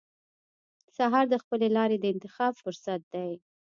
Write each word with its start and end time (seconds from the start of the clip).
سهار 0.95 1.25
د 1.29 1.35
خپلې 1.43 1.67
لارې 1.77 1.97
د 1.99 2.05
انتخاب 2.13 2.53
فرصت 2.63 3.01
دی. 3.13 3.31